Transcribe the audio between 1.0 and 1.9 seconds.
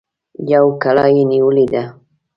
يې نيولې ده.